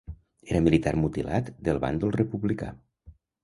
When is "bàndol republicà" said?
1.87-2.75